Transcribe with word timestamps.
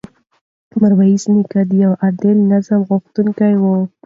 میرویس 0.79 1.23
نیکه 1.33 1.61
د 1.69 1.71
یو 1.83 1.91
عادل 2.01 2.37
نظام 2.53 2.81
غوښتونکی 2.89 3.53
و. 3.57 3.63